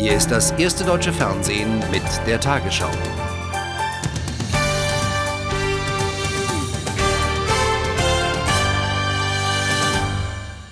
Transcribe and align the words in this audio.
Hier 0.00 0.14
ist 0.14 0.30
das 0.30 0.52
erste 0.52 0.84
deutsche 0.84 1.12
Fernsehen 1.12 1.80
mit 1.90 2.02
der 2.24 2.38
Tagesschau. 2.38 2.88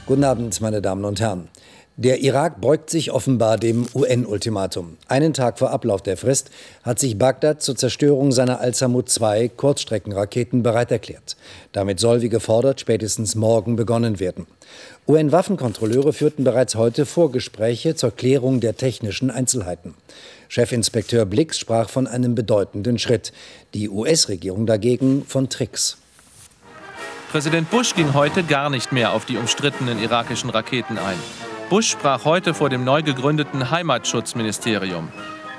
Guten 0.07 0.23
Abend, 0.23 0.61
meine 0.61 0.81
Damen 0.81 1.05
und 1.05 1.19
Herren. 1.19 1.49
Der 1.99 2.21
Irak 2.21 2.61
beugt 2.61 2.91
sich 2.91 3.11
offenbar 3.11 3.57
dem 3.57 3.87
UN-Ultimatum. 3.95 4.99
Einen 5.09 5.33
Tag 5.33 5.59
vor 5.59 5.71
Ablauf 5.71 6.03
der 6.03 6.19
Frist 6.19 6.51
hat 6.83 6.99
sich 6.99 7.19
Bagdad 7.19 7.63
zur 7.63 7.75
Zerstörung 7.75 8.33
seiner 8.33 8.61
Al-Samud-2 8.61 9.49
Kurzstreckenraketen 9.57 10.63
bereit 10.63 10.93
erklärt. 10.93 11.37
Damit 11.73 11.99
soll, 11.99 12.21
wie 12.21 12.29
gefordert, 12.29 12.81
spätestens 12.81 13.35
morgen 13.35 13.77
begonnen 13.77 14.21
werden. 14.21 14.47
UN-Waffenkontrolleure 15.09 16.13
führten 16.13 16.43
bereits 16.43 16.75
heute 16.75 17.07
Vorgespräche 17.07 17.95
zur 17.95 18.11
Klärung 18.11 18.59
der 18.59 18.77
technischen 18.77 19.31
Einzelheiten. 19.31 19.95
Chefinspekteur 20.49 21.25
Blix 21.27 21.61
sprach 21.61 21.89
von 21.89 22.09
einem 22.09 22.35
bedeutenden 22.35 22.99
Schritt, 22.99 23.33
die 23.73 23.89
US-Regierung 23.89 24.67
dagegen 24.67 25.25
von 25.25 25.49
Tricks. 25.49 25.99
Präsident 27.31 27.71
Bush 27.71 27.95
ging 27.95 28.15
heute 28.15 28.43
gar 28.43 28.69
nicht 28.69 28.91
mehr 28.91 29.13
auf 29.13 29.25
die 29.25 29.37
umstrittenen 29.37 30.03
irakischen 30.03 30.51
Raketen 30.51 30.99
ein. 30.99 31.19
Bush 31.71 31.89
sprach 31.89 32.25
heute 32.25 32.53
vor 32.53 32.69
dem 32.69 32.83
neu 32.83 33.03
gegründeten 33.03 33.71
Heimatschutzministerium. 33.71 35.09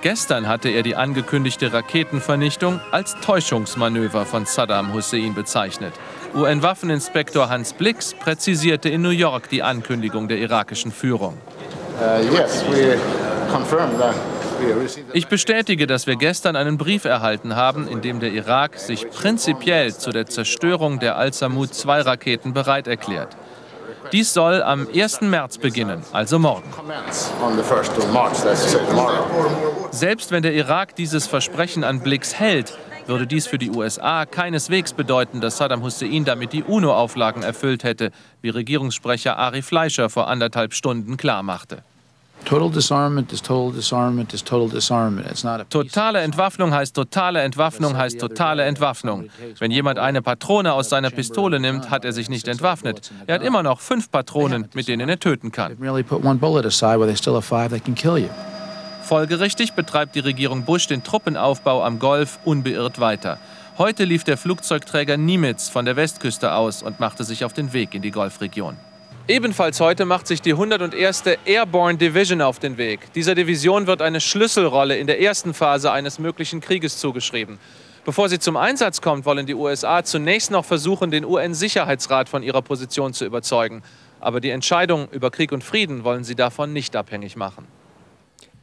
Gestern 0.02 0.48
hatte 0.48 0.70
er 0.70 0.84
die 0.84 0.96
angekündigte 0.96 1.72
Raketenvernichtung 1.72 2.82
als 2.92 3.16
Täuschungsmanöver 3.22 4.26
von 4.26 4.46
Saddam 4.46 4.94
Hussein 4.94 5.34
bezeichnet. 5.34 5.94
UN-Waffeninspektor 6.36 7.50
Hans 7.50 7.74
Blix 7.74 8.14
präzisierte 8.14 8.90
in 8.90 9.02
New 9.02 9.10
York 9.10 9.50
die 9.50 9.64
Ankündigung 9.64 10.28
der 10.28 10.38
irakischen 10.38 10.92
Führung. 10.92 11.38
Uh, 12.00 12.22
ich 15.14 15.28
bestätige, 15.28 15.88
dass 15.88 16.08
wir 16.08 16.16
gestern 16.16 16.56
einen 16.56 16.78
Brief 16.78 17.06
erhalten 17.06 17.56
haben, 17.56 17.88
in 17.88 18.02
dem 18.02 18.20
der 18.20 18.32
Irak 18.32 18.80
sich 18.80 19.10
prinzipiell 19.10 19.94
zu 19.94 20.12
der 20.12 20.26
Zerstörung 20.26 21.00
der 21.00 21.18
Al-Samud-2-Raketen 21.18 22.54
bereit 22.54 22.88
erklärt. 22.88 23.36
Dies 24.12 24.34
soll 24.34 24.64
am 24.64 24.88
1. 24.94 25.22
März 25.22 25.58
beginnen, 25.58 26.02
also 26.14 26.40
morgen. 26.40 26.70
Selbst 29.92 30.32
wenn 30.32 30.44
der 30.44 30.54
Irak 30.54 30.96
dieses 30.96 31.28
Versprechen 31.28 31.84
an 31.84 32.00
Blix 32.00 32.36
hält, 32.36 32.78
würde 33.08 33.28
dies 33.28 33.48
für 33.48 33.58
die 33.58 33.72
USA 33.72 34.26
keineswegs 34.26 34.94
bedeuten, 34.94 35.42
dass 35.42 35.58
Saddam 35.58 35.84
Hussein 35.84 36.26
damit 36.26 36.54
die 36.54 36.64
UNO-Auflagen 36.64 37.44
erfüllt 37.44 37.84
hätte, 37.84 38.12
wie 38.42 38.50
Regierungssprecher 38.50 39.38
Ari 39.38 39.62
Fleischer 39.62 40.10
vor 40.10 40.28
anderthalb 40.28 40.74
Stunden 40.74 41.18
klarmachte. 41.18 41.84
Totale 45.70 46.22
Entwaffnung 46.22 46.74
heißt 46.74 46.96
totale 46.96 47.42
Entwaffnung 47.42 47.98
heißt 47.98 48.20
totale 48.20 48.64
Entwaffnung. 48.64 49.30
Wenn 49.60 49.72
jemand 49.72 50.00
eine 50.00 50.22
Patrone 50.22 50.72
aus 50.72 50.90
seiner 50.90 51.10
Pistole 51.10 51.60
nimmt, 51.60 51.90
hat 51.90 52.06
er 52.06 52.14
sich 52.14 52.30
nicht 52.30 52.48
entwaffnet. 52.48 53.12
Er 53.26 53.36
hat 53.36 53.42
immer 53.44 53.64
noch 53.64 53.82
fünf 53.82 54.12
Patronen, 54.12 54.70
mit 54.74 54.88
denen 54.88 55.10
er 55.10 55.20
töten 55.20 55.52
kann. 55.52 55.76
Folgerichtig 59.08 59.72
betreibt 59.72 60.16
die 60.16 60.20
Regierung 60.20 60.64
Bush 60.64 60.88
den 60.88 61.02
Truppenaufbau 61.02 61.82
am 61.82 61.98
Golf 61.98 62.40
unbeirrt 62.44 63.00
weiter. 63.00 63.40
Heute 63.78 64.04
lief 64.04 64.26
der 64.26 64.36
Flugzeugträger 64.36 65.16
Nimitz 65.16 65.70
von 65.70 65.86
der 65.86 65.96
Westküste 65.96 66.52
aus 66.52 66.84
und 66.84 67.00
machte 67.00 67.24
sich 67.24 67.46
auf 67.46 67.54
den 67.54 67.72
Weg 67.72 67.96
in 67.96 68.02
die 68.02 68.12
Golfregion. 68.12 68.76
Ebenfalls 69.30 69.80
heute 69.80 70.04
macht 70.04 70.28
sich 70.28 70.42
die 70.42 70.52
101. 70.52 71.24
Airborne 71.46 71.98
Division 71.98 72.42
auf 72.42 72.60
den 72.60 72.78
Weg. 72.78 73.14
Dieser 73.14 73.34
Division 73.34 73.88
wird 73.88 74.02
eine 74.02 74.20
Schlüsselrolle 74.20 74.98
in 74.98 75.08
der 75.08 75.22
ersten 75.22 75.54
Phase 75.54 75.90
eines 75.90 76.20
möglichen 76.20 76.60
Krieges 76.60 76.98
zugeschrieben. 76.98 77.60
Bevor 78.04 78.28
sie 78.28 78.40
zum 78.40 78.58
Einsatz 78.58 79.00
kommt, 79.00 79.24
wollen 79.24 79.46
die 79.46 79.56
USA 79.56 80.04
zunächst 80.04 80.52
noch 80.52 80.66
versuchen, 80.66 81.12
den 81.12 81.24
UN-Sicherheitsrat 81.24 82.28
von 82.28 82.44
ihrer 82.44 82.62
Position 82.62 83.14
zu 83.14 83.24
überzeugen. 83.24 83.84
Aber 84.20 84.42
die 84.42 84.50
Entscheidung 84.50 85.08
über 85.12 85.32
Krieg 85.32 85.54
und 85.54 85.64
Frieden 85.64 86.04
wollen 86.04 86.26
sie 86.26 86.36
davon 86.36 86.74
nicht 86.74 86.94
abhängig 86.98 87.38
machen. 87.38 87.68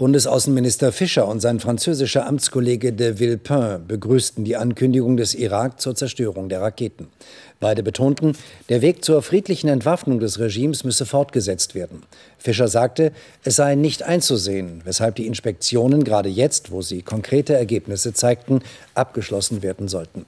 Bundesaußenminister 0.04 0.92
Fischer 0.92 1.26
und 1.26 1.40
sein 1.40 1.60
französischer 1.60 2.26
Amtskollege 2.26 2.92
de 2.92 3.18
Villepin 3.18 3.86
begrüßten 3.88 4.44
die 4.44 4.54
Ankündigung 4.54 5.16
des 5.16 5.34
Irak 5.34 5.80
zur 5.80 5.94
Zerstörung 5.94 6.50
der 6.50 6.60
Raketen. 6.60 7.06
Beide 7.58 7.82
betonten, 7.82 8.36
der 8.68 8.82
Weg 8.82 9.02
zur 9.02 9.22
friedlichen 9.22 9.68
Entwaffnung 9.68 10.20
des 10.20 10.38
Regimes 10.38 10.84
müsse 10.84 11.06
fortgesetzt 11.06 11.74
werden. 11.74 12.02
Fischer 12.36 12.68
sagte, 12.68 13.12
es 13.44 13.56
sei 13.56 13.76
nicht 13.76 14.02
einzusehen, 14.02 14.82
weshalb 14.84 15.14
die 15.14 15.26
Inspektionen 15.26 16.04
gerade 16.04 16.28
jetzt, 16.28 16.70
wo 16.70 16.82
sie 16.82 17.00
konkrete 17.00 17.54
Ergebnisse 17.54 18.12
zeigten, 18.12 18.60
abgeschlossen 18.92 19.62
werden 19.62 19.88
sollten. 19.88 20.26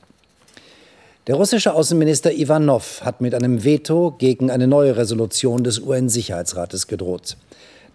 Der 1.27 1.35
russische 1.35 1.75
Außenminister 1.75 2.33
Ivanov 2.33 3.03
hat 3.03 3.21
mit 3.21 3.35
einem 3.35 3.63
Veto 3.63 4.13
gegen 4.13 4.51
eine 4.51 4.69
neue 4.69 4.97
Resolution 4.97 5.65
des 5.65 5.81
UN-Sicherheitsrates 5.81 6.87
gedroht. 6.87 7.37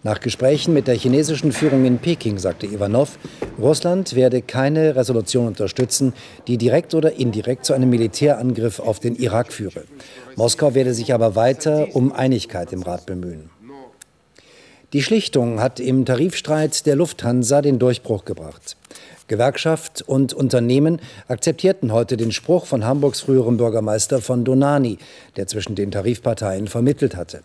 Nach 0.04 0.18
Gesprächen 0.18 0.74
mit 0.74 0.88
der 0.88 0.96
chinesischen 0.96 1.52
Führung 1.52 1.84
in 1.84 1.98
Peking 1.98 2.38
sagte 2.38 2.66
Ivanov, 2.66 3.18
Russland 3.56 4.16
werde 4.16 4.42
keine 4.42 4.96
Resolution 4.96 5.46
unterstützen, 5.46 6.12
die 6.48 6.58
direkt 6.58 6.94
oder 6.94 7.12
indirekt 7.12 7.64
zu 7.64 7.72
einem 7.72 7.90
Militärangriff 7.90 8.80
auf 8.80 8.98
den 8.98 9.14
Irak 9.14 9.52
führe. 9.52 9.84
Moskau 10.34 10.74
werde 10.74 10.92
sich 10.92 11.14
aber 11.14 11.36
weiter 11.36 11.94
um 11.94 12.12
Einigkeit 12.12 12.72
im 12.72 12.82
Rat 12.82 13.06
bemühen. 13.06 13.50
Die 14.92 15.04
Schlichtung 15.04 15.60
hat 15.60 15.78
im 15.78 16.04
Tarifstreit 16.04 16.84
der 16.84 16.96
Lufthansa 16.96 17.62
den 17.62 17.78
Durchbruch 17.78 18.24
gebracht. 18.24 18.76
Gewerkschaft 19.28 20.02
und 20.02 20.34
Unternehmen 20.34 21.00
akzeptierten 21.28 21.92
heute 21.92 22.16
den 22.16 22.32
Spruch 22.32 22.66
von 22.66 22.84
Hamburgs 22.84 23.20
früherem 23.20 23.56
Bürgermeister 23.56 24.20
von 24.20 24.44
Donani, 24.44 24.98
der 25.36 25.46
zwischen 25.46 25.74
den 25.74 25.90
Tarifparteien 25.90 26.68
vermittelt 26.68 27.16
hatte. 27.16 27.42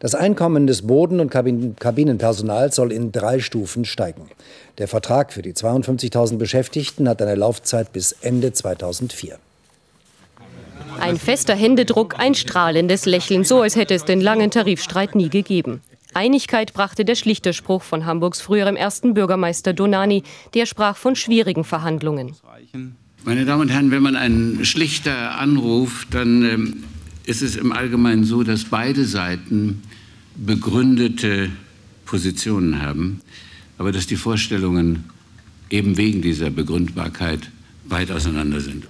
Das 0.00 0.14
Einkommen 0.14 0.66
des 0.66 0.86
Boden- 0.86 1.20
und 1.20 1.30
Kabinenpersonals 1.30 2.76
soll 2.76 2.92
in 2.92 3.12
drei 3.12 3.38
Stufen 3.40 3.84
steigen. 3.84 4.28
Der 4.78 4.88
Vertrag 4.88 5.32
für 5.32 5.42
die 5.42 5.52
52.000 5.52 6.38
Beschäftigten 6.38 7.08
hat 7.08 7.20
eine 7.22 7.34
Laufzeit 7.34 7.92
bis 7.92 8.12
Ende 8.12 8.52
2004. 8.52 9.38
Ein 11.00 11.16
fester 11.16 11.54
Händedruck, 11.54 12.18
ein 12.18 12.34
strahlendes 12.34 13.06
Lächeln, 13.06 13.44
so 13.44 13.60
als 13.60 13.76
hätte 13.76 13.94
es 13.94 14.04
den 14.04 14.20
langen 14.20 14.50
Tarifstreit 14.50 15.14
nie 15.14 15.28
gegeben. 15.28 15.82
Einigkeit 16.14 16.72
brachte 16.72 17.04
der 17.04 17.14
schlichte 17.14 17.52
Spruch 17.52 17.82
von 17.82 18.06
Hamburgs 18.06 18.40
früherem 18.40 18.76
ersten 18.76 19.14
Bürgermeister 19.14 19.72
Donani. 19.72 20.22
Der 20.54 20.66
sprach 20.66 20.96
von 20.96 21.16
schwierigen 21.16 21.64
Verhandlungen. 21.64 22.34
Meine 23.24 23.44
Damen 23.44 23.62
und 23.62 23.68
Herren, 23.68 23.90
wenn 23.90 24.02
man 24.02 24.16
einen 24.16 24.64
Schlichter 24.64 25.38
anruft, 25.38 26.14
dann 26.14 26.44
ähm, 26.44 26.84
ist 27.24 27.42
es 27.42 27.56
im 27.56 27.72
Allgemeinen 27.72 28.24
so, 28.24 28.42
dass 28.42 28.64
beide 28.64 29.04
Seiten 29.04 29.82
begründete 30.36 31.50
Positionen 32.06 32.80
haben, 32.80 33.20
aber 33.76 33.92
dass 33.92 34.06
die 34.06 34.16
Vorstellungen 34.16 35.04
eben 35.68 35.96
wegen 35.96 36.22
dieser 36.22 36.48
Begründbarkeit 36.48 37.50
weit 37.84 38.10
auseinander 38.10 38.60
sind. 38.60 38.86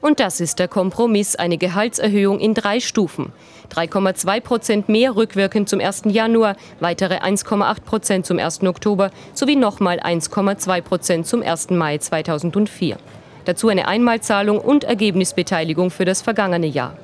Und 0.00 0.18
das 0.18 0.40
ist 0.40 0.58
der 0.58 0.68
Kompromiss, 0.68 1.36
eine 1.36 1.58
Gehaltserhöhung 1.58 2.40
in 2.40 2.54
drei 2.54 2.80
Stufen. 2.80 3.32
3,2 3.70 4.40
Prozent 4.40 4.88
mehr 4.88 5.14
rückwirkend 5.14 5.68
zum 5.68 5.78
1. 5.78 6.02
Januar, 6.06 6.56
weitere 6.80 7.18
1,8 7.18 7.82
Prozent 7.82 8.26
zum 8.26 8.38
1. 8.38 8.62
Oktober 8.62 9.10
sowie 9.34 9.56
nochmal 9.56 10.00
1,2 10.00 10.80
Prozent 10.80 11.26
zum 11.26 11.42
1. 11.42 11.70
Mai 11.70 11.98
2004. 11.98 12.96
Dazu 13.44 13.68
eine 13.68 13.88
Einmalzahlung 13.88 14.58
und 14.58 14.84
Ergebnisbeteiligung 14.84 15.90
für 15.90 16.06
das 16.06 16.22
vergangene 16.22 16.66
Jahr. 16.66 16.96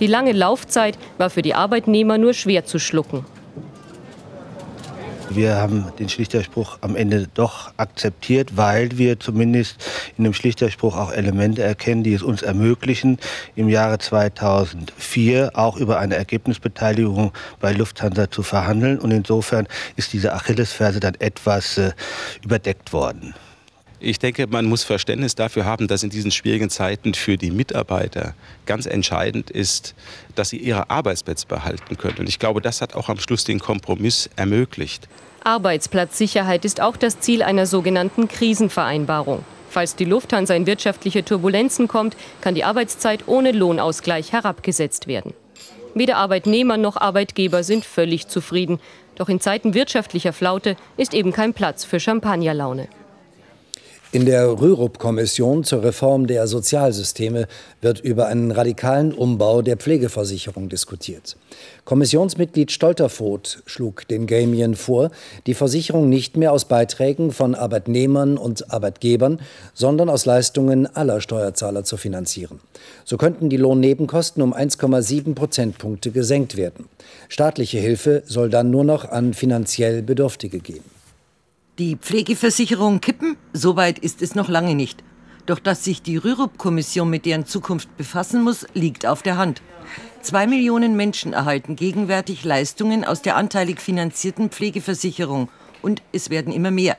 Die 0.00 0.06
lange 0.08 0.32
Laufzeit 0.32 0.98
war 1.18 1.30
für 1.30 1.42
die 1.42 1.54
Arbeitnehmer 1.54 2.18
nur 2.18 2.34
schwer 2.34 2.64
zu 2.64 2.80
schlucken. 2.80 3.24
Wir 5.34 5.56
haben 5.56 5.92
den 5.98 6.08
Schlichterspruch 6.08 6.78
am 6.80 6.96
Ende 6.96 7.28
doch 7.32 7.72
akzeptiert, 7.76 8.56
weil 8.56 8.98
wir 8.98 9.18
zumindest 9.18 9.76
in 10.18 10.24
dem 10.24 10.34
Schlichterspruch 10.34 10.96
auch 10.96 11.12
Elemente 11.12 11.62
erkennen, 11.62 12.02
die 12.02 12.12
es 12.12 12.22
uns 12.22 12.42
ermöglichen, 12.42 13.18
im 13.56 13.68
Jahre 13.68 13.98
2004 13.98 15.52
auch 15.54 15.76
über 15.76 15.98
eine 15.98 16.16
Ergebnisbeteiligung 16.16 17.32
bei 17.60 17.72
Lufthansa 17.72 18.30
zu 18.30 18.42
verhandeln. 18.42 18.98
Und 18.98 19.10
insofern 19.10 19.66
ist 19.96 20.12
diese 20.12 20.34
Achillesferse 20.34 21.00
dann 21.00 21.14
etwas 21.18 21.78
äh, 21.78 21.92
überdeckt 22.44 22.92
worden. 22.92 23.34
Ich 24.04 24.18
denke, 24.18 24.48
man 24.48 24.64
muss 24.64 24.82
Verständnis 24.82 25.36
dafür 25.36 25.64
haben, 25.64 25.86
dass 25.86 26.02
in 26.02 26.10
diesen 26.10 26.32
schwierigen 26.32 26.70
Zeiten 26.70 27.14
für 27.14 27.36
die 27.36 27.52
Mitarbeiter 27.52 28.34
ganz 28.66 28.86
entscheidend 28.86 29.48
ist, 29.48 29.94
dass 30.34 30.48
sie 30.48 30.56
ihre 30.56 30.90
Arbeitsplätze 30.90 31.46
behalten 31.46 31.96
können. 31.96 32.18
Und 32.18 32.28
ich 32.28 32.40
glaube, 32.40 32.60
das 32.60 32.80
hat 32.80 32.96
auch 32.96 33.08
am 33.08 33.20
Schluss 33.20 33.44
den 33.44 33.60
Kompromiss 33.60 34.28
ermöglicht. 34.34 35.08
Arbeitsplatzsicherheit 35.44 36.64
ist 36.64 36.80
auch 36.80 36.96
das 36.96 37.20
Ziel 37.20 37.44
einer 37.44 37.64
sogenannten 37.66 38.26
Krisenvereinbarung. 38.26 39.44
Falls 39.70 39.94
die 39.94 40.04
Lufthansa 40.04 40.54
in 40.54 40.66
wirtschaftliche 40.66 41.24
Turbulenzen 41.24 41.86
kommt, 41.86 42.16
kann 42.40 42.56
die 42.56 42.64
Arbeitszeit 42.64 43.28
ohne 43.28 43.52
Lohnausgleich 43.52 44.32
herabgesetzt 44.32 45.06
werden. 45.06 45.32
Weder 45.94 46.16
Arbeitnehmer 46.16 46.76
noch 46.76 46.96
Arbeitgeber 46.96 47.62
sind 47.62 47.84
völlig 47.84 48.26
zufrieden. 48.26 48.80
Doch 49.14 49.28
in 49.28 49.38
Zeiten 49.38 49.74
wirtschaftlicher 49.74 50.32
Flaute 50.32 50.74
ist 50.96 51.14
eben 51.14 51.32
kein 51.32 51.54
Platz 51.54 51.84
für 51.84 52.00
Champagnerlaune. 52.00 52.88
In 54.14 54.26
der 54.26 54.60
Rürup-Kommission 54.60 55.64
zur 55.64 55.82
Reform 55.84 56.26
der 56.26 56.46
Sozialsysteme 56.46 57.48
wird 57.80 58.00
über 58.00 58.26
einen 58.26 58.50
radikalen 58.50 59.14
Umbau 59.14 59.62
der 59.62 59.78
Pflegeversicherung 59.78 60.68
diskutiert. 60.68 61.38
Kommissionsmitglied 61.86 62.70
Stolterfoth 62.70 63.62
schlug 63.64 64.06
den 64.08 64.26
Gremien 64.26 64.74
vor, 64.74 65.12
die 65.46 65.54
Versicherung 65.54 66.10
nicht 66.10 66.36
mehr 66.36 66.52
aus 66.52 66.66
Beiträgen 66.66 67.32
von 67.32 67.54
Arbeitnehmern 67.54 68.36
und 68.36 68.70
Arbeitgebern, 68.70 69.40
sondern 69.72 70.10
aus 70.10 70.26
Leistungen 70.26 70.94
aller 70.94 71.22
Steuerzahler 71.22 71.82
zu 71.84 71.96
finanzieren. 71.96 72.60
So 73.06 73.16
könnten 73.16 73.48
die 73.48 73.56
Lohnnebenkosten 73.56 74.42
um 74.42 74.52
1,7 74.52 75.34
Prozentpunkte 75.34 76.10
gesenkt 76.10 76.58
werden. 76.58 76.90
Staatliche 77.30 77.78
Hilfe 77.78 78.24
soll 78.26 78.50
dann 78.50 78.70
nur 78.70 78.84
noch 78.84 79.10
an 79.10 79.32
finanziell 79.32 80.02
Bedürftige 80.02 80.58
gehen. 80.58 81.01
Die 81.78 81.96
Pflegeversicherung 81.96 83.00
kippen? 83.00 83.38
Soweit 83.54 83.98
ist 83.98 84.20
es 84.20 84.34
noch 84.34 84.50
lange 84.50 84.74
nicht. 84.74 85.02
Doch 85.46 85.58
dass 85.58 85.82
sich 85.82 86.02
die 86.02 86.18
Rürup-Kommission 86.18 87.08
mit 87.08 87.24
deren 87.24 87.46
Zukunft 87.46 87.96
befassen 87.96 88.42
muss, 88.42 88.66
liegt 88.74 89.06
auf 89.06 89.22
der 89.22 89.38
Hand. 89.38 89.62
Zwei 90.20 90.46
Millionen 90.46 90.96
Menschen 90.96 91.32
erhalten 91.32 91.74
gegenwärtig 91.74 92.44
Leistungen 92.44 93.06
aus 93.06 93.22
der 93.22 93.36
anteilig 93.36 93.80
finanzierten 93.80 94.50
Pflegeversicherung 94.50 95.48
und 95.80 96.02
es 96.12 96.28
werden 96.28 96.52
immer 96.52 96.70
mehr. 96.70 96.98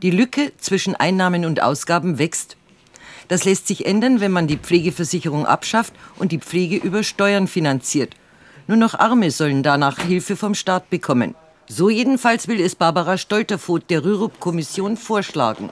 Die 0.00 0.12
Lücke 0.12 0.52
zwischen 0.58 0.94
Einnahmen 0.94 1.44
und 1.44 1.60
Ausgaben 1.60 2.16
wächst. 2.20 2.56
Das 3.26 3.44
lässt 3.44 3.66
sich 3.66 3.84
ändern, 3.84 4.20
wenn 4.20 4.30
man 4.30 4.46
die 4.46 4.58
Pflegeversicherung 4.58 5.44
abschafft 5.44 5.92
und 6.18 6.30
die 6.30 6.38
Pflege 6.38 6.76
über 6.76 7.02
Steuern 7.02 7.48
finanziert. 7.48 8.14
Nur 8.68 8.76
noch 8.76 8.94
Arme 8.94 9.32
sollen 9.32 9.64
danach 9.64 9.98
Hilfe 9.98 10.36
vom 10.36 10.54
Staat 10.54 10.88
bekommen. 10.88 11.34
So 11.68 11.88
jedenfalls 11.88 12.46
will 12.46 12.60
es 12.60 12.74
Barbara 12.74 13.16
Stolterfoth 13.16 13.88
der 13.88 14.04
Rürup-Kommission 14.04 14.96
vorschlagen. 14.96 15.70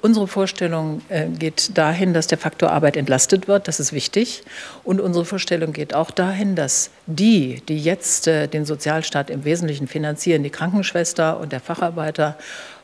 Unsere 0.00 0.28
Vorstellung 0.28 1.02
äh, 1.08 1.26
geht 1.26 1.76
dahin, 1.76 2.14
dass 2.14 2.28
der 2.28 2.38
Faktor 2.38 2.70
Arbeit 2.70 2.96
entlastet 2.96 3.48
wird. 3.48 3.66
Das 3.66 3.80
ist 3.80 3.92
wichtig. 3.92 4.44
Und 4.84 5.00
unsere 5.00 5.24
Vorstellung 5.24 5.72
geht 5.72 5.92
auch 5.92 6.12
dahin, 6.12 6.54
dass 6.54 6.90
die, 7.06 7.62
die 7.68 7.78
jetzt 7.78 8.28
äh, 8.28 8.46
den 8.46 8.64
Sozialstaat 8.64 9.28
im 9.28 9.44
Wesentlichen 9.44 9.88
finanzieren, 9.88 10.44
die 10.44 10.50
Krankenschwester 10.50 11.40
und 11.40 11.50
der 11.50 11.58
Facharbeiter 11.58 12.38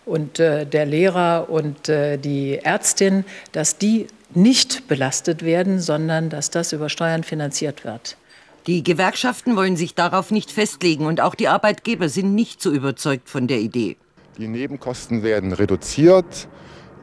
und 0.04 0.40
äh, 0.40 0.66
der 0.66 0.86
Lehrer 0.86 1.48
und 1.48 1.86
die 1.86 2.58
Ärztin, 2.62 3.24
dass 3.52 3.78
die 3.78 4.08
nicht 4.34 4.88
belastet 4.88 5.44
werden, 5.44 5.80
sondern 5.80 6.30
dass 6.30 6.50
das 6.50 6.72
über 6.72 6.88
Steuern 6.88 7.22
finanziert 7.22 7.84
wird. 7.84 8.16
Die 8.66 8.82
Gewerkschaften 8.82 9.56
wollen 9.56 9.76
sich 9.76 9.94
darauf 9.94 10.30
nicht 10.30 10.50
festlegen 10.50 11.04
und 11.04 11.20
auch 11.20 11.34
die 11.34 11.48
Arbeitgeber 11.48 12.08
sind 12.08 12.34
nicht 12.34 12.62
so 12.62 12.70
überzeugt 12.70 13.28
von 13.28 13.46
der 13.46 13.58
Idee. 13.58 13.98
Die 14.38 14.48
Nebenkosten 14.48 15.22
werden 15.22 15.52
reduziert. 15.52 16.48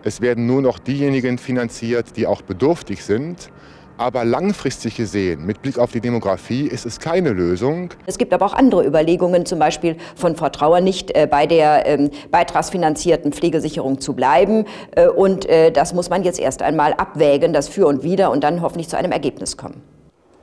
Es 0.04 0.22
werden 0.22 0.48
nur 0.48 0.63
noch 0.63 0.80
diejenigen 0.80 1.38
finanziert, 1.38 2.18
die 2.18 2.25
auch 2.25 2.42
bedürftig 2.42 3.04
sind. 3.04 3.52
Aber 4.00 4.25
langfristig 4.25 4.96
gesehen, 4.96 5.46
mit 5.46 5.62
Blick 5.62 5.78
auf 5.78 5.92
die 5.92 6.02
Demografie, 6.02 6.66
ist 6.66 6.88
es 6.88 7.00
keine 7.00 7.30
Lösung. 7.30 7.92
Es 8.07 8.18
gibt 8.18 8.34
aber 8.34 8.48
auch 8.48 8.54
andere 8.54 8.84
Überlegungen, 8.84 9.46
zum 9.46 9.60
Beispiel 9.60 9.98
von 10.16 10.36
Frau 10.36 10.50
Trauer 10.50 10.81
nicht 10.81 11.16
äh, 11.16 11.28
bei 11.30 11.46
der 11.46 11.86
ähm, 11.86 12.10
beitragsfinanzierten 12.31 13.34
Pflegesicherung 13.34 14.02
zu 14.02 14.14
bleiben. 14.14 14.66
Äh, 14.96 15.10
und 15.10 15.46
äh, 15.46 15.72
das 15.72 15.94
muss 15.94 16.10
man 16.10 16.24
jetzt 16.24 16.40
erst 16.40 16.64
einmal 16.64 16.94
abwägen, 16.94 17.54
das 17.54 17.69
Für 17.69 17.86
und 17.86 18.02
Wider, 18.02 18.31
und 18.31 18.44
dann 18.44 18.64
hoffentlich 18.64 18.90
zu 18.90 18.98
einem 18.98 19.12
Ergebnis 19.12 19.57
kommen. 19.57 19.84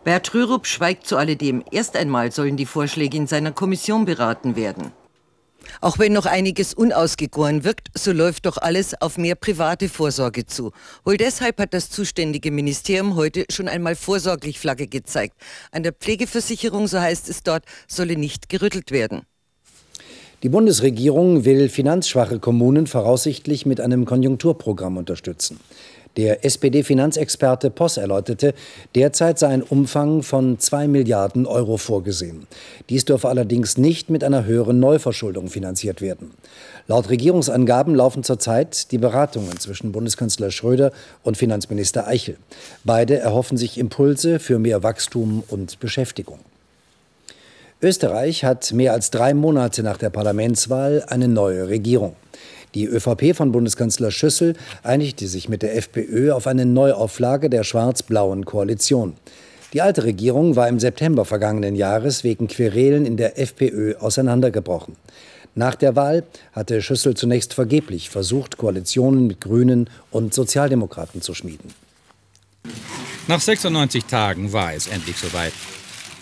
Bert 0.08 0.32
Rürup 0.32 0.66
schweigt 0.66 1.06
zu 1.06 1.18
alledem. 1.18 1.62
Erst 1.70 1.94
einmal 1.94 2.32
sollen 2.32 2.56
die 2.56 2.64
Vorschläge 2.64 3.14
in 3.14 3.26
seiner 3.26 3.52
Kommission 3.52 4.06
beraten 4.06 4.56
werden. 4.56 4.90
Auch 5.82 5.98
wenn 5.98 6.14
noch 6.14 6.24
einiges 6.24 6.72
unausgegoren 6.72 7.62
wirkt, 7.62 7.88
so 7.92 8.12
läuft 8.12 8.46
doch 8.46 8.56
alles 8.56 8.98
auf 9.02 9.18
mehr 9.18 9.34
private 9.34 9.90
Vorsorge 9.90 10.46
zu. 10.46 10.72
Wohl 11.04 11.18
deshalb 11.18 11.60
hat 11.60 11.74
das 11.74 11.90
zuständige 11.90 12.50
Ministerium 12.50 13.16
heute 13.16 13.44
schon 13.50 13.68
einmal 13.68 13.96
vorsorglich 13.96 14.58
Flagge 14.58 14.86
gezeigt. 14.86 15.34
An 15.72 15.82
der 15.82 15.92
Pflegeversicherung, 15.92 16.86
so 16.88 16.98
heißt 16.98 17.28
es 17.28 17.42
dort, 17.42 17.66
solle 17.86 18.16
nicht 18.16 18.48
gerüttelt 18.48 18.92
werden. 18.92 19.27
Die 20.44 20.48
Bundesregierung 20.48 21.44
will 21.44 21.68
finanzschwache 21.68 22.38
Kommunen 22.38 22.86
voraussichtlich 22.86 23.66
mit 23.66 23.80
einem 23.80 24.04
Konjunkturprogramm 24.04 24.96
unterstützen. 24.96 25.58
Der 26.16 26.44
SPD-Finanzexperte 26.44 27.70
Poss 27.70 27.96
erläuterte, 27.96 28.54
derzeit 28.94 29.40
sei 29.40 29.48
ein 29.48 29.64
Umfang 29.64 30.22
von 30.22 30.60
2 30.60 30.86
Milliarden 30.86 31.44
Euro 31.44 31.76
vorgesehen. 31.76 32.46
Dies 32.88 33.04
dürfe 33.04 33.28
allerdings 33.28 33.78
nicht 33.78 34.10
mit 34.10 34.22
einer 34.22 34.44
höheren 34.44 34.78
Neuverschuldung 34.78 35.48
finanziert 35.48 36.00
werden. 36.00 36.30
Laut 36.86 37.08
Regierungsangaben 37.10 37.96
laufen 37.96 38.22
zurzeit 38.22 38.92
die 38.92 38.98
Beratungen 38.98 39.58
zwischen 39.58 39.90
Bundeskanzler 39.90 40.52
Schröder 40.52 40.92
und 41.24 41.36
Finanzminister 41.36 42.06
Eichel. 42.06 42.36
Beide 42.84 43.18
erhoffen 43.18 43.56
sich 43.56 43.76
Impulse 43.76 44.38
für 44.38 44.60
mehr 44.60 44.84
Wachstum 44.84 45.42
und 45.48 45.80
Beschäftigung. 45.80 46.38
Österreich 47.80 48.42
hat 48.42 48.72
mehr 48.72 48.92
als 48.92 49.10
drei 49.10 49.34
Monate 49.34 49.84
nach 49.84 49.98
der 49.98 50.10
Parlamentswahl 50.10 51.04
eine 51.06 51.28
neue 51.28 51.68
Regierung. 51.68 52.16
Die 52.74 52.86
ÖVP 52.86 53.36
von 53.36 53.52
Bundeskanzler 53.52 54.10
Schüssel 54.10 54.54
einigte 54.82 55.28
sich 55.28 55.48
mit 55.48 55.62
der 55.62 55.76
FPÖ 55.76 56.32
auf 56.32 56.48
eine 56.48 56.66
Neuauflage 56.66 57.48
der 57.48 57.62
schwarz-blauen 57.62 58.44
Koalition. 58.44 59.14
Die 59.72 59.80
alte 59.80 60.02
Regierung 60.02 60.56
war 60.56 60.68
im 60.68 60.80
September 60.80 61.24
vergangenen 61.24 61.76
Jahres 61.76 62.24
wegen 62.24 62.48
Querelen 62.48 63.06
in 63.06 63.16
der 63.16 63.38
FPÖ 63.38 63.94
auseinandergebrochen. 63.98 64.96
Nach 65.54 65.76
der 65.76 65.94
Wahl 65.94 66.24
hatte 66.52 66.82
Schüssel 66.82 67.14
zunächst 67.14 67.54
vergeblich 67.54 68.10
versucht, 68.10 68.56
Koalitionen 68.56 69.28
mit 69.28 69.40
Grünen 69.40 69.88
und 70.10 70.34
Sozialdemokraten 70.34 71.22
zu 71.22 71.32
schmieden. 71.32 71.72
Nach 73.28 73.40
96 73.40 74.04
Tagen 74.04 74.52
war 74.52 74.74
es 74.74 74.88
endlich 74.88 75.16
soweit. 75.16 75.52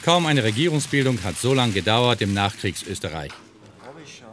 Kaum 0.07 0.27
eine 0.27 0.45
Regierungsbildung 0.45 1.25
hat 1.25 1.37
so 1.37 1.53
lange 1.53 1.73
gedauert 1.73 2.23
im 2.23 2.33
Nachkriegsösterreich. 2.33 3.33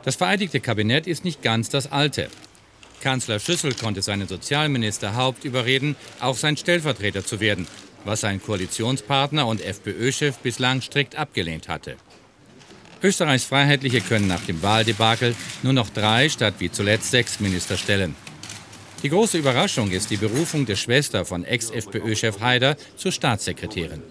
Das 0.06 0.16
vereidigte 0.16 0.60
Kabinett 0.60 1.08
ist 1.08 1.26
nicht 1.26 1.42
ganz 1.42 1.68
das 1.68 1.92
alte. 1.92 2.30
Kanzler 3.02 3.40
Schüssel 3.40 3.74
konnte 3.74 4.04
seinen 4.04 4.28
Sozialminister 4.28 5.16
Haupt 5.16 5.46
überreden, 5.46 5.96
auch 6.20 6.38
sein 6.38 6.58
Stellvertreter 6.58 7.26
zu 7.26 7.40
werden, 7.40 7.66
was 8.06 8.22
sein 8.22 8.40
Koalitionspartner 8.40 9.48
und 9.48 9.62
FPÖ-Chef 9.62 10.38
bislang 10.38 10.84
strikt 10.84 11.16
abgelehnt 11.16 11.68
hatte. 11.70 11.96
Österreichs 13.02 13.46
Freiheitliche 13.46 14.02
können 14.02 14.28
nach 14.28 14.46
dem 14.46 14.62
Wahldebakel 14.62 15.36
nur 15.64 15.74
noch 15.74 15.90
drei 15.90 16.30
statt 16.30 16.54
wie 16.60 16.70
zuletzt 16.70 17.10
sechs 17.10 17.40
Minister 17.40 17.78
stellen. 17.78 18.16
Die 19.02 19.10
große 19.10 19.40
Überraschung 19.40 19.90
ist 19.90 20.12
die 20.12 20.18
Berufung 20.18 20.68
der 20.68 20.76
Schwester 20.76 21.26
von 21.26 21.44
Ex-FPÖ-Chef 21.44 22.42
Haider 22.42 22.78
zur 22.96 23.12
Staatssekretärin. 23.12 24.04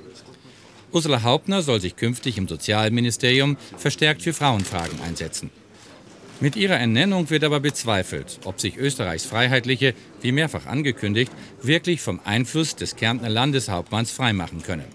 Ursula 0.92 1.22
Hauptner 1.22 1.62
soll 1.62 1.80
sich 1.80 1.96
künftig 1.96 2.36
im 2.38 2.48
Sozialministerium 2.48 3.56
verstärkt 3.76 4.22
für 4.22 4.32
Frauenfragen 4.32 5.00
einsetzen. 5.00 5.50
Mit 6.40 6.56
ihrer 6.56 6.74
Ernennung 6.74 7.30
wird 7.30 7.44
aber 7.44 7.60
bezweifelt, 7.60 8.40
ob 8.44 8.60
sich 8.60 8.76
Österreichs 8.76 9.24
Freiheitliche, 9.24 9.94
wie 10.22 10.32
mehrfach 10.32 10.66
angekündigt, 10.66 11.30
wirklich 11.62 12.00
vom 12.00 12.20
Einfluss 12.24 12.74
des 12.74 12.96
Kärntner 12.96 13.28
Landeshauptmanns 13.28 14.10
freimachen 14.10 14.62
können, 14.62 14.86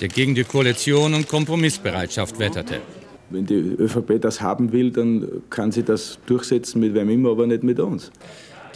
der 0.00 0.08
gegen 0.08 0.34
die 0.34 0.44
Koalition 0.44 1.14
und 1.14 1.28
Kompromissbereitschaft 1.28 2.38
wetterte. 2.38 2.80
Wenn 3.28 3.44
die 3.44 3.54
ÖVP 3.54 4.20
das 4.20 4.40
haben 4.40 4.72
will, 4.72 4.90
dann 4.90 5.42
kann 5.50 5.70
sie 5.70 5.82
das 5.82 6.18
durchsetzen 6.26 6.80
mit 6.80 6.94
wem 6.94 7.10
immer, 7.10 7.32
aber 7.32 7.46
nicht 7.46 7.62
mit 7.62 7.78
uns. 7.78 8.10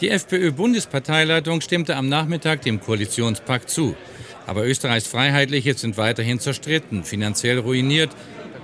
Die 0.01 0.09
FPÖ-Bundesparteileitung 0.09 1.61
stimmte 1.61 1.95
am 1.95 2.09
Nachmittag 2.09 2.61
dem 2.63 2.81
Koalitionspakt 2.81 3.69
zu. 3.69 3.95
Aber 4.47 4.65
Österreichs 4.65 5.07
Freiheitliche 5.07 5.73
sind 5.75 5.97
weiterhin 5.97 6.39
zerstritten, 6.39 7.03
finanziell 7.03 7.59
ruiniert 7.59 8.11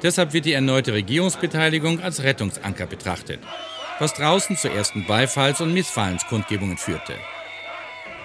Deshalb 0.04 0.34
wird 0.34 0.46
die 0.46 0.54
erneute 0.54 0.94
Regierungsbeteiligung 0.94 2.02
als 2.02 2.22
Rettungsanker 2.22 2.86
betrachtet, 2.86 3.40
was 3.98 4.14
draußen 4.14 4.56
zu 4.56 4.70
ersten 4.70 5.06
Beifalls- 5.08 5.60
und 5.60 5.74
Missfallenskundgebungen 5.74 6.78
führte. 6.78 7.16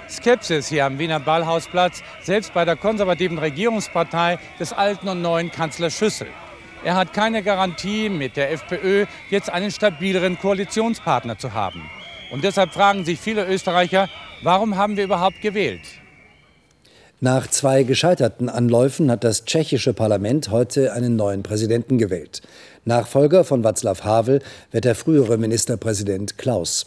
Skepsis 0.06 0.68
hier 0.68 0.84
am 0.84 0.98
Wiener 0.98 1.18
Ballhausplatz, 1.18 2.02
selbst 2.20 2.52
bei 2.52 2.66
der 2.66 2.76
konservativen 2.76 3.38
Regierungspartei 3.38 4.38
des 4.60 4.74
alten 4.74 5.08
und 5.08 5.22
neuen 5.22 5.50
Kanzlers 5.50 5.94
Schüssel. 5.94 6.28
Er 6.84 6.96
hat 6.96 7.14
keine 7.14 7.42
Garantie, 7.42 8.10
mit 8.10 8.36
der 8.36 8.52
FPÖ 8.52 9.06
jetzt 9.30 9.48
einen 9.48 9.70
stabileren 9.70 10.38
Koalitionspartner 10.38 11.38
zu 11.38 11.54
haben. 11.54 11.88
Und 12.30 12.44
deshalb 12.44 12.74
fragen 12.74 13.06
sich 13.06 13.18
viele 13.18 13.46
Österreicher, 13.46 14.10
warum 14.42 14.76
haben 14.76 14.98
wir 14.98 15.04
überhaupt 15.04 15.40
gewählt? 15.40 16.01
Nach 17.24 17.46
zwei 17.46 17.84
gescheiterten 17.84 18.48
Anläufen 18.48 19.08
hat 19.08 19.22
das 19.22 19.44
tschechische 19.44 19.92
Parlament 19.92 20.50
heute 20.50 20.92
einen 20.92 21.14
neuen 21.14 21.44
Präsidenten 21.44 21.96
gewählt. 21.96 22.42
Nachfolger 22.84 23.44
von 23.44 23.62
Václav 23.62 24.02
Havel 24.02 24.40
wird 24.72 24.84
der 24.84 24.96
frühere 24.96 25.38
Ministerpräsident 25.38 26.36
Klaus. 26.36 26.86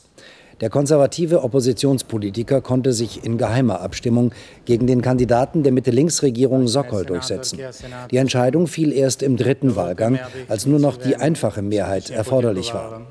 Der 0.59 0.69
konservative 0.69 1.41
Oppositionspolitiker 1.41 2.59
konnte 2.59 2.91
sich 2.91 3.23
in 3.23 3.37
geheimer 3.37 3.79
Abstimmung 3.79 4.33
gegen 4.65 4.87
den 4.87 5.01
Kandidaten 5.01 5.63
der 5.63 5.71
Mitte-Links-Regierung 5.71 6.67
Sokol 6.67 7.05
durchsetzen. 7.05 7.59
Die 8.11 8.17
Entscheidung 8.17 8.67
fiel 8.67 8.91
erst 8.91 9.23
im 9.23 9.37
dritten 9.37 9.77
Wahlgang, 9.77 10.19
als 10.49 10.65
nur 10.65 10.79
noch 10.79 10.97
die 10.97 11.15
einfache 11.15 11.61
Mehrheit 11.61 12.09
erforderlich 12.09 12.73
war. 12.73 13.03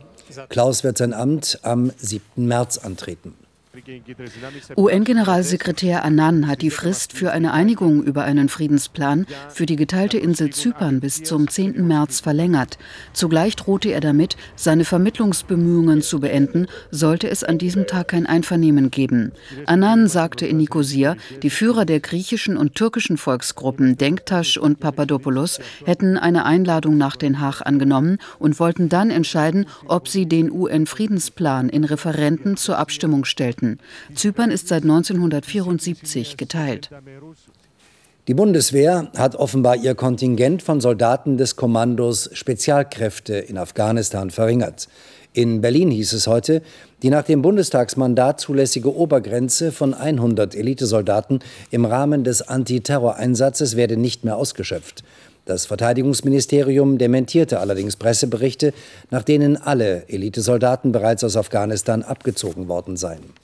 Klaus 0.51 0.85
wird 0.85 0.99
sein 0.99 1.15
Amt 1.15 1.59
am 1.63 1.91
7. 1.97 2.47
März 2.47 2.77
antreten. 2.77 3.33
UN-Generalsekretär 4.77 6.05
Annan 6.05 6.47
hat 6.47 6.63
die 6.63 6.71
Frist 6.71 7.13
für 7.13 7.33
eine 7.33 7.53
Einigung 7.53 8.05
über 8.05 8.23
einen 8.23 8.49
Friedensplan 8.49 9.27
für 9.49 9.67
die 9.67 9.75
geteilte 9.75 10.19
Insel 10.19 10.51
Zypern 10.51 11.01
bis 11.01 11.25
zum 11.25 11.49
10. 11.49 11.85
März 11.87 12.21
verlängert. 12.21 12.79
Zugleich 13.13 13.57
drohte 13.57 13.91
er 13.91 14.01
damit, 14.01 14.37
seine 14.55 14.85
Vermittlungsbemühungen 14.85 16.03
zu 16.03 16.21
beenden, 16.21 16.69
sollte 16.93 17.29
es 17.29 17.43
an 17.43 17.59
diesem 17.59 17.89
Tag 17.89 18.09
kein 18.09 18.27
Einvernehmen 18.27 18.93
geben. 18.93 19.33
Annan 19.67 20.07
sagte 20.07 20.47
in 20.47 20.59
Nikosia, 20.59 21.17
die 21.43 21.51
Führer 21.51 21.85
der 21.85 21.99
griechischen 21.99 22.57
und 22.57 22.77
türkischen 22.77 23.17
Volksgruppen 23.17 23.97
Denktasch 23.97 24.57
und 24.57 24.79
Papadopoulos 24.79 25.59
hätten 25.85 26.17
eine 26.17 26.45
Einladung 26.45 26.97
nach 26.97 27.17
Den 27.17 27.41
Haag 27.41 27.63
angenommen 27.63 28.19
und 28.39 28.61
wollten 28.61 28.89
dann 28.89 29.11
entscheiden, 29.11 29.67
ob 29.87 30.07
sie 30.07 30.27
den 30.27 30.53
UN-Friedensplan 30.53 31.69
in 31.69 31.83
Referenten 31.83 32.57
zur 32.57 32.79
Abstimmung 32.79 33.25
stellten. 33.25 33.64
Staaten. 33.65 33.79
Zypern 34.15 34.51
ist 34.51 34.69
seit 34.69 34.83
1974 34.83 36.37
geteilt. 36.37 36.91
Die 38.27 38.35
Bundeswehr 38.35 39.11
hat 39.17 39.37
offenbar 39.37 39.77
ihr 39.77 39.95
Kontingent 39.95 40.63
von 40.63 40.81
Soldaten 40.81 41.37
des 41.37 41.57
Kommandos 41.57 42.31
Spezialkräfte 42.33 43.35
in 43.35 43.59
Afghanistan 43.59 44.31
verringert. 44.31 44.89
In 45.35 45.61
Berlin 45.61 45.91
hieß 45.91 46.13
es 46.15 46.27
heute, 46.27 46.63
die 47.03 47.11
nach 47.11 47.25
dem 47.25 47.43
Bundestagsmandat 47.43 48.41
zulässige 48.41 48.95
Obergrenze 48.95 49.73
von 49.73 49.93
100 49.93 50.55
Elitesoldaten 50.55 51.41
im 51.71 51.85
Rahmen 51.85 52.25
des 52.25 52.41
Antiterroreinsatzes 52.41 53.77
werde 53.77 53.97
nicht 53.97 54.25
mehr 54.25 54.37
ausgeschöpft. 54.37 55.03
Das 55.45 55.67
Verteidigungsministerium 55.67 56.97
dementierte 56.97 57.61
allerdings 57.61 57.97
Presseberichte, 57.97 58.73
nach 59.11 59.23
denen 59.23 59.59
alle 59.59 60.09
Elitesoldaten 60.09 60.93
bereits 60.93 61.25
aus 61.25 61.37
Afghanistan 61.37 62.03
abgezogen 62.03 62.69
worden 62.69 62.97
seien. 62.97 63.44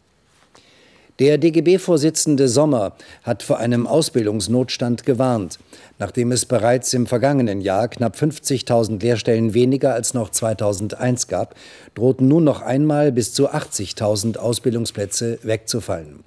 Der 1.20 1.36
DGB-Vorsitzende 1.36 2.48
Sommer 2.48 2.94
hat 3.24 3.42
vor 3.42 3.58
einem 3.58 3.86
Ausbildungsnotstand 3.86 5.04
gewarnt. 5.04 5.58
Nachdem 5.98 6.32
es 6.32 6.46
bereits 6.46 6.94
im 6.94 7.06
vergangenen 7.06 7.60
Jahr 7.60 7.88
knapp 7.88 8.16
50.000 8.16 9.02
Lehrstellen 9.02 9.52
weniger 9.52 9.92
als 9.92 10.14
noch 10.14 10.30
2001 10.30 11.28
gab, 11.28 11.56
drohten 11.94 12.26
nun 12.26 12.44
noch 12.44 12.62
einmal 12.62 13.12
bis 13.12 13.34
zu 13.34 13.50
80.000 13.50 14.38
Ausbildungsplätze 14.38 15.40
wegzufallen. 15.42 16.20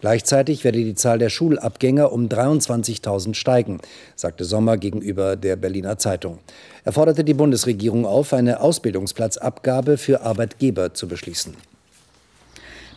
Gleichzeitig 0.00 0.64
werde 0.64 0.78
die 0.82 0.94
Zahl 0.94 1.18
der 1.18 1.28
Schulabgänger 1.28 2.10
um 2.10 2.28
23.000 2.28 3.34
steigen, 3.34 3.80
sagte 4.16 4.46
Sommer 4.46 4.78
gegenüber 4.78 5.36
der 5.36 5.56
Berliner 5.56 5.98
Zeitung. 5.98 6.38
Er 6.84 6.92
forderte 6.92 7.22
die 7.22 7.34
Bundesregierung 7.34 8.06
auf, 8.06 8.32
eine 8.32 8.60
Ausbildungsplatzabgabe 8.60 9.98
für 9.98 10.22
Arbeitgeber 10.22 10.94
zu 10.94 11.06
beschließen. 11.06 11.54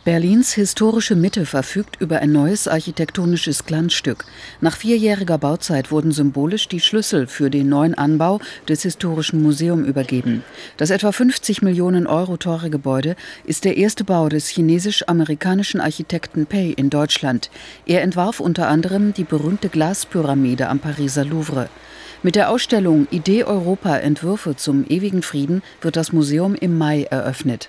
Berlins 0.04 0.52
historische 0.54 1.14
Mitte 1.14 1.46
verfügt 1.46 2.00
über 2.00 2.18
ein 2.18 2.32
neues 2.32 2.66
architektonisches 2.66 3.66
Glanzstück. 3.66 4.24
Nach 4.60 4.74
vierjähriger 4.74 5.38
Bauzeit 5.38 5.92
wurden 5.92 6.10
symbolisch 6.10 6.66
die 6.66 6.80
Schlüssel 6.80 7.28
für 7.28 7.50
den 7.50 7.68
neuen 7.68 7.94
Anbau 7.94 8.40
des 8.68 8.82
Historischen 8.82 9.40
Museums 9.40 9.86
übergeben. 9.86 10.42
Das 10.76 10.90
etwa 10.90 11.12
50 11.12 11.62
Millionen 11.62 12.08
Euro 12.08 12.36
teure 12.36 12.68
Gebäude 12.68 13.14
ist 13.44 13.64
der 13.64 13.76
erste 13.76 14.02
Bau 14.02 14.28
des 14.28 14.48
chinesisch-amerikanischen 14.48 15.80
Architekten 15.80 16.46
Pei 16.46 16.74
in 16.76 16.90
Deutschland. 16.90 17.48
Er 17.86 18.02
entwarf 18.02 18.40
unter 18.40 18.66
anderem 18.66 19.14
die 19.14 19.22
berühmte 19.22 19.68
Glaspyramide 19.68 20.68
am 20.68 20.80
Pariser 20.80 21.24
Louvre. 21.24 21.68
Mit 22.24 22.34
der 22.34 22.50
Ausstellung 22.50 23.06
Idee 23.12 23.44
Europa 23.44 23.98
Entwürfe 23.98 24.56
zum 24.56 24.84
ewigen 24.88 25.22
Frieden 25.22 25.62
wird 25.80 25.94
das 25.94 26.12
Museum 26.12 26.56
im 26.56 26.76
Mai 26.76 27.04
eröffnet. 27.04 27.68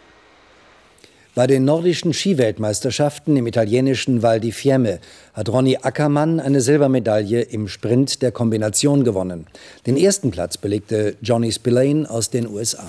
Bei 1.35 1.47
den 1.47 1.65
nordischen 1.65 2.13
Skiweltmeisterschaften 2.13 3.35
im 3.37 3.47
italienischen 3.47 4.21
Val 4.21 4.39
di 4.39 4.51
Fiemme 4.51 4.99
hat 5.33 5.49
Ronny 5.49 5.79
Ackermann 5.81 6.39
eine 6.39 6.61
Silbermedaille 6.61 7.41
im 7.41 7.67
Sprint 7.67 8.21
der 8.21 8.31
Kombination 8.31 9.03
gewonnen. 9.03 9.47
Den 9.87 9.97
ersten 9.97 10.29
Platz 10.29 10.57
belegte 10.57 11.15
Johnny 11.23 11.51
Spillane 11.51 12.07
aus 12.07 12.29
den 12.29 12.47
USA. 12.47 12.83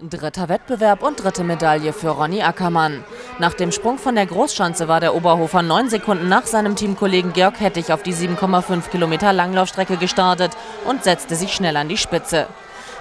Dritter 0.00 0.48
Wettbewerb 0.48 1.04
und 1.04 1.22
dritte 1.22 1.44
Medaille 1.44 1.92
für 1.92 2.08
Ronny 2.08 2.42
Ackermann. 2.42 3.04
Nach 3.38 3.54
dem 3.54 3.70
Sprung 3.70 3.98
von 3.98 4.16
der 4.16 4.26
Großschanze 4.26 4.88
war 4.88 4.98
der 4.98 5.14
Oberhofer 5.14 5.62
neun 5.62 5.88
Sekunden 5.88 6.28
nach 6.28 6.46
seinem 6.46 6.74
Teamkollegen 6.74 7.32
Georg 7.32 7.60
Hettich 7.60 7.92
auf 7.92 8.02
die 8.02 8.12
7,5 8.12 8.90
Kilometer 8.90 9.32
Langlaufstrecke 9.32 9.98
gestartet 9.98 10.50
und 10.84 11.04
setzte 11.04 11.36
sich 11.36 11.52
schnell 11.52 11.76
an 11.76 11.88
die 11.88 11.96
Spitze. 11.96 12.48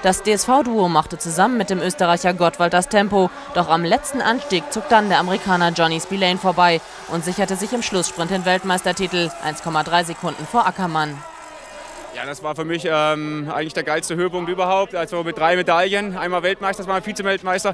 Das 0.06 0.22
DSV-Duo 0.22 0.88
machte 0.88 1.18
zusammen 1.18 1.58
mit 1.58 1.72
dem 1.72 1.82
Österreicher 1.82 2.36
Gottwald 2.36 2.74
das 2.74 2.90
Tempo. 2.90 3.32
Doch 3.56 3.70
am 3.70 3.84
letzten 3.84 4.22
Anstieg 4.22 4.72
zog 4.72 4.88
dann 4.88 5.10
der 5.10 5.18
Amerikaner 5.18 5.72
Johnny 5.72 6.00
Spillane 6.00 6.38
vorbei 6.38 6.80
und 7.08 7.26
sicherte 7.26 7.56
sich 7.56 7.74
im 7.74 7.82
Schlusssprint 7.82 8.30
den 8.30 8.46
Weltmeistertitel 8.46 9.32
1,3 9.44 10.04
Sekunden 10.04 10.46
vor 10.46 10.68
Ackermann. 10.68 11.18
Ja, 12.16 12.24
das 12.24 12.44
war 12.44 12.56
für 12.56 12.66
mich 12.66 12.86
ähm, 12.88 13.52
eigentlich 13.52 13.74
der 13.74 13.82
geilste 13.82 14.16
Höhepunkt 14.16 14.48
überhaupt. 14.48 14.94
Also 14.94 15.24
mit 15.24 15.40
drei 15.40 15.56
Medaillen, 15.56 16.16
einmal 16.16 16.44
Weltmeister, 16.44 16.84
das 16.84 16.88
war 16.88 17.02
Vize-Weltmeister. 17.02 17.74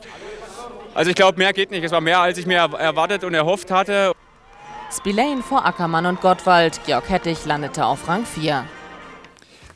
Also 0.94 1.10
ich 1.10 1.18
glaube, 1.18 1.38
mehr 1.38 1.52
geht 1.52 1.70
nicht. 1.70 1.84
Es 1.84 1.92
war 1.92 2.00
mehr, 2.00 2.22
als 2.22 2.38
ich 2.38 2.46
mir 2.46 2.60
erwartet 2.60 3.26
und 3.26 3.34
erhofft 3.34 3.72
hatte. 3.72 4.14
Spillane 4.90 5.44
vor 5.44 5.66
Ackermann 5.66 6.06
und 6.06 6.22
Gottwald. 6.22 6.80
Georg 6.86 7.10
Hettich 7.10 7.44
landete 7.44 7.86
auf 7.86 8.08
Rang 8.08 8.26
4. 8.26 8.64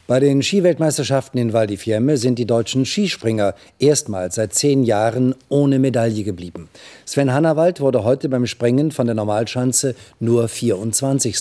Bei 0.08 0.20
den 0.20 0.44
Skiweltmeisterschaften 0.44 1.40
in 1.40 1.52
Val 1.52 1.66
di 1.66 1.78
Fiemme 1.78 2.18
sind 2.18 2.38
die 2.38 2.46
deutschen 2.46 2.86
Skispringer 2.86 3.56
erstmals 3.80 4.36
seit 4.36 4.54
zehn 4.54 4.84
Jahren 4.84 5.34
ohne 5.50 5.80
Medaille 5.80 6.24
geblieben. 6.24 6.70
Sven 7.06 7.34
Hannawald 7.34 7.82
wurde 7.82 8.04
heute 8.04 8.30
beim 8.30 8.46
Springen 8.46 8.92
von 8.92 9.08
der 9.08 9.16
Normalschanze 9.16 9.96
nur 10.20 10.48
24. 10.48 11.38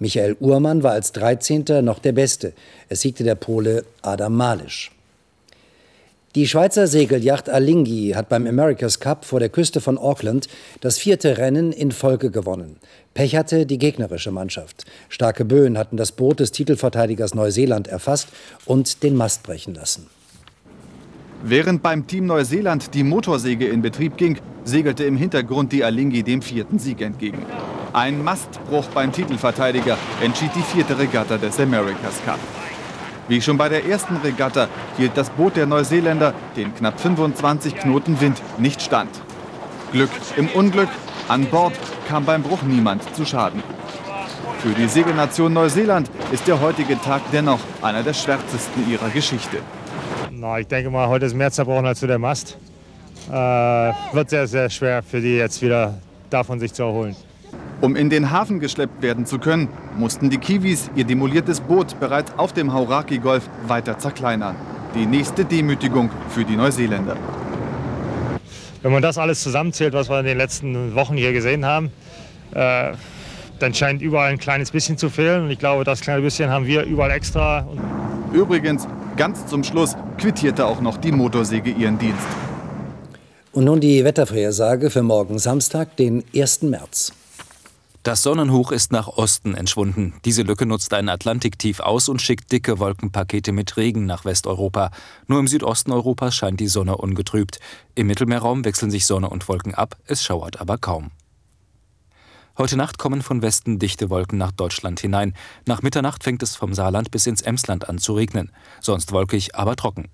Michael 0.00 0.36
Uhrmann 0.40 0.82
war 0.82 0.92
als 0.92 1.12
13. 1.12 1.84
noch 1.84 2.00
der 2.00 2.10
Beste. 2.10 2.54
Es 2.88 3.02
siegte 3.02 3.22
der 3.22 3.36
Pole 3.36 3.84
Adam 4.02 4.34
Malisch. 4.34 4.90
Die 6.36 6.46
Schweizer 6.46 6.86
Segelyacht 6.86 7.48
Alingi 7.48 8.12
hat 8.14 8.28
beim 8.28 8.46
America's 8.46 9.00
Cup 9.00 9.24
vor 9.24 9.40
der 9.40 9.48
Küste 9.48 9.80
von 9.80 9.96
Auckland 9.96 10.48
das 10.82 10.98
vierte 10.98 11.38
Rennen 11.38 11.72
in 11.72 11.92
Folge 11.92 12.30
gewonnen. 12.30 12.76
Pech 13.14 13.36
hatte 13.36 13.64
die 13.64 13.78
gegnerische 13.78 14.30
Mannschaft. 14.30 14.84
Starke 15.08 15.46
Böen 15.46 15.78
hatten 15.78 15.96
das 15.96 16.12
Boot 16.12 16.40
des 16.40 16.52
Titelverteidigers 16.52 17.34
Neuseeland 17.34 17.88
erfasst 17.88 18.28
und 18.66 19.02
den 19.02 19.16
Mast 19.16 19.44
brechen 19.44 19.72
lassen. 19.72 20.08
Während 21.42 21.82
beim 21.82 22.06
Team 22.06 22.26
Neuseeland 22.26 22.92
die 22.92 23.02
Motorsäge 23.02 23.68
in 23.68 23.80
Betrieb 23.80 24.18
ging, 24.18 24.36
segelte 24.62 25.04
im 25.04 25.16
Hintergrund 25.16 25.72
die 25.72 25.84
Alingi 25.84 26.22
dem 26.22 26.42
vierten 26.42 26.78
Sieg 26.78 27.00
entgegen. 27.00 27.46
Ein 27.94 28.22
Mastbruch 28.22 28.84
beim 28.88 29.10
Titelverteidiger 29.10 29.96
entschied 30.22 30.50
die 30.54 30.74
vierte 30.74 30.98
Regatta 30.98 31.38
des 31.38 31.58
America's 31.58 32.22
Cup. 32.26 32.40
Wie 33.28 33.40
schon 33.40 33.58
bei 33.58 33.68
der 33.68 33.84
ersten 33.84 34.16
Regatta 34.18 34.68
hielt 34.96 35.16
das 35.16 35.30
Boot 35.30 35.56
der 35.56 35.66
Neuseeländer 35.66 36.32
den 36.56 36.74
knapp 36.74 37.00
25 37.00 37.74
Knoten 37.74 38.20
Wind 38.20 38.40
nicht 38.58 38.80
stand. 38.80 39.10
Glück 39.92 40.10
im 40.36 40.48
Unglück, 40.48 40.88
an 41.28 41.46
Bord 41.46 41.74
kam 42.08 42.24
beim 42.24 42.42
Bruch 42.42 42.62
niemand 42.62 43.02
zu 43.16 43.24
Schaden. 43.24 43.62
Für 44.60 44.70
die 44.70 44.86
Segelnation 44.86 45.52
Neuseeland 45.52 46.10
ist 46.32 46.46
der 46.46 46.60
heutige 46.60 47.00
Tag 47.00 47.22
dennoch 47.32 47.60
einer 47.82 48.02
der 48.02 48.14
schwärzesten 48.14 48.88
ihrer 48.88 49.10
Geschichte. 49.10 49.58
Na, 50.30 50.58
ich 50.60 50.68
denke 50.68 50.90
mal, 50.90 51.08
heute 51.08 51.26
ist 51.26 51.34
mehr 51.34 51.50
zerbrochen 51.50 51.86
als 51.86 52.00
zu 52.00 52.06
der 52.06 52.18
Mast. 52.18 52.56
Äh, 53.28 53.32
wird 53.32 54.30
sehr, 54.30 54.46
sehr 54.46 54.70
schwer 54.70 55.02
für 55.02 55.20
die 55.20 55.36
jetzt 55.36 55.60
wieder 55.62 55.98
davon 56.30 56.60
sich 56.60 56.72
zu 56.72 56.84
erholen. 56.84 57.16
Um 57.80 57.94
in 57.94 58.08
den 58.08 58.30
Hafen 58.30 58.58
geschleppt 58.58 59.02
werden 59.02 59.26
zu 59.26 59.38
können, 59.38 59.68
mussten 59.98 60.30
die 60.30 60.38
Kiwis 60.38 60.90
ihr 60.96 61.04
demoliertes 61.04 61.60
Boot 61.60 62.00
bereits 62.00 62.32
auf 62.38 62.54
dem 62.54 62.72
Hauraki-Golf 62.72 63.48
weiter 63.66 63.98
zerkleinern. 63.98 64.56
Die 64.94 65.04
nächste 65.04 65.44
Demütigung 65.44 66.10
für 66.30 66.44
die 66.44 66.56
Neuseeländer. 66.56 67.16
Wenn 68.82 68.92
man 68.92 69.02
das 69.02 69.18
alles 69.18 69.42
zusammenzählt, 69.42 69.92
was 69.92 70.08
wir 70.08 70.20
in 70.20 70.26
den 70.26 70.38
letzten 70.38 70.94
Wochen 70.94 71.16
hier 71.16 71.32
gesehen 71.32 71.66
haben, 71.66 71.90
äh, 72.54 72.92
dann 73.58 73.74
scheint 73.74 74.00
überall 74.00 74.30
ein 74.30 74.38
kleines 74.38 74.70
bisschen 74.70 74.96
zu 74.96 75.10
fehlen. 75.10 75.44
Und 75.44 75.50
ich 75.50 75.58
glaube, 75.58 75.84
das 75.84 76.00
kleine 76.00 76.22
bisschen 76.22 76.50
haben 76.50 76.66
wir 76.66 76.84
überall 76.84 77.10
extra. 77.10 77.66
Übrigens, 78.32 78.86
ganz 79.16 79.46
zum 79.46 79.64
Schluss 79.64 79.96
quittierte 80.18 80.64
auch 80.64 80.80
noch 80.80 80.96
die 80.96 81.12
Motorsäge 81.12 81.70
ihren 81.70 81.98
Dienst. 81.98 82.26
Und 83.52 83.64
nun 83.64 83.80
die 83.80 84.04
Wettervorhersage 84.04 84.90
für 84.90 85.02
morgen 85.02 85.38
Samstag, 85.38 85.96
den 85.96 86.24
1. 86.34 86.62
März. 86.62 87.12
Das 88.06 88.22
Sonnenhoch 88.22 88.70
ist 88.70 88.92
nach 88.92 89.08
Osten 89.08 89.56
entschwunden. 89.56 90.14
Diese 90.24 90.42
Lücke 90.42 90.64
nutzt 90.64 90.94
ein 90.94 91.08
Atlantiktief 91.08 91.80
aus 91.80 92.08
und 92.08 92.22
schickt 92.22 92.52
dicke 92.52 92.78
Wolkenpakete 92.78 93.50
mit 93.50 93.76
Regen 93.76 94.06
nach 94.06 94.24
Westeuropa. 94.24 94.92
Nur 95.26 95.40
im 95.40 95.48
Südosten 95.48 95.90
Europas 95.90 96.36
scheint 96.36 96.60
die 96.60 96.68
Sonne 96.68 96.98
ungetrübt. 96.98 97.58
Im 97.96 98.06
Mittelmeerraum 98.06 98.64
wechseln 98.64 98.92
sich 98.92 99.06
Sonne 99.06 99.28
und 99.28 99.48
Wolken 99.48 99.74
ab, 99.74 99.96
es 100.06 100.22
schauert 100.22 100.60
aber 100.60 100.78
kaum. 100.78 101.10
Heute 102.56 102.76
Nacht 102.76 102.96
kommen 102.98 103.22
von 103.22 103.42
Westen 103.42 103.80
dichte 103.80 104.08
Wolken 104.08 104.38
nach 104.38 104.52
Deutschland 104.52 105.00
hinein. 105.00 105.34
Nach 105.66 105.82
Mitternacht 105.82 106.22
fängt 106.22 106.44
es 106.44 106.54
vom 106.54 106.74
Saarland 106.74 107.10
bis 107.10 107.26
ins 107.26 107.42
Emsland 107.42 107.88
an 107.88 107.98
zu 107.98 108.14
regnen. 108.14 108.52
Sonst 108.80 109.10
wolkig, 109.10 109.56
aber 109.56 109.74
trocken. 109.74 110.06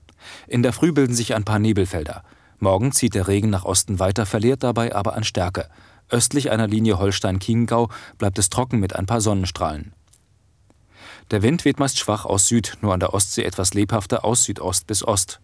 In 0.49 0.63
der 0.63 0.73
Früh 0.73 0.93
bilden 0.93 1.15
sich 1.15 1.35
ein 1.35 1.45
paar 1.45 1.59
Nebelfelder. 1.59 2.25
Morgen 2.59 2.93
zieht 2.93 3.15
der 3.15 3.29
Regen 3.29 3.51
nach 3.51 3.67
Osten 3.67 3.99
weiter, 3.99 4.25
verliert 4.25 4.63
dabei 4.63 4.95
aber 4.95 5.15
an 5.15 5.25
Stärke. 5.25 5.69
Östlich 6.13 6.51
einer 6.51 6.69
Linie 6.69 6.99
Holstein-Chiemgau 6.99 7.89
bleibt 8.19 8.39
es 8.39 8.51
trocken 8.51 8.79
mit 8.81 8.95
ein 8.95 9.07
paar 9.07 9.23
Sonnenstrahlen. 9.23 9.95
Der 11.31 11.41
Wind 11.41 11.65
weht 11.65 11.79
meist 11.79 11.99
schwach 11.99 12.27
aus 12.27 12.49
Süd, 12.49 12.77
nur 12.83 12.93
an 12.93 13.01
der 13.01 13.15
Ostsee 13.15 13.45
etwas 13.45 13.73
lebhafter 13.73 14.23
aus 14.23 14.45
Südost 14.45 14.87
bis 14.87 15.03
Ost. 15.03 15.41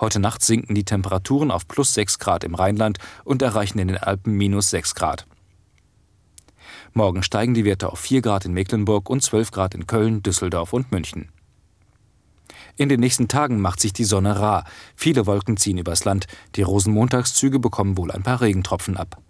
Heute 0.00 0.18
Nacht 0.18 0.42
sinken 0.42 0.74
die 0.74 0.82
Temperaturen 0.82 1.52
auf 1.52 1.68
plus 1.68 1.94
6 1.94 2.18
Grad 2.18 2.42
im 2.42 2.56
Rheinland 2.56 2.98
und 3.22 3.42
erreichen 3.42 3.78
in 3.78 3.86
den 3.86 3.96
Alpen 3.96 4.32
minus 4.32 4.70
6 4.70 4.96
Grad. 4.96 5.24
Morgen 6.92 7.22
steigen 7.22 7.54
die 7.54 7.64
Werte 7.64 7.92
auf 7.92 8.00
4 8.00 8.22
Grad 8.22 8.44
in 8.46 8.54
Mecklenburg 8.54 9.08
und 9.08 9.22
12 9.22 9.52
Grad 9.52 9.76
in 9.76 9.86
Köln, 9.86 10.24
Düsseldorf 10.24 10.72
und 10.72 10.90
München. 10.90 11.28
In 12.76 12.88
den 12.88 12.98
nächsten 12.98 13.28
Tagen 13.28 13.60
macht 13.60 13.78
sich 13.78 13.92
die 13.92 14.02
Sonne 14.02 14.40
rar. 14.40 14.64
Viele 14.96 15.26
Wolken 15.26 15.56
ziehen 15.56 15.78
übers 15.78 16.04
Land. 16.04 16.26
Die 16.56 16.62
Rosenmontagszüge 16.62 17.60
bekommen 17.60 17.96
wohl 17.96 18.10
ein 18.10 18.24
paar 18.24 18.40
Regentropfen 18.40 18.96
ab. 18.96 19.20